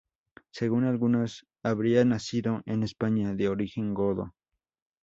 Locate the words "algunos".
0.85-1.45